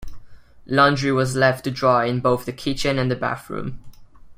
Laundry 0.65 1.11
was 1.11 1.35
left 1.35 1.63
to 1.63 1.69
dry 1.69 2.05
in 2.05 2.21
both 2.21 2.45
the 2.45 2.51
kitchen 2.51 2.97
and 2.97 3.11
the 3.11 3.15
bathroom. 3.15 3.83